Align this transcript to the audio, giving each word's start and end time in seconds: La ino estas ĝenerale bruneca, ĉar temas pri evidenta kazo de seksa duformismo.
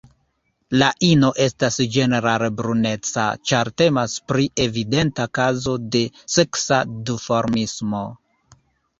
La 0.81 0.85
ino 1.07 1.27
estas 1.43 1.75
ĝenerale 1.95 2.47
bruneca, 2.61 3.25
ĉar 3.51 3.69
temas 3.81 4.15
pri 4.31 4.45
evidenta 4.65 5.27
kazo 5.39 5.75
de 5.97 6.01
seksa 6.37 6.81
duformismo. 7.11 8.01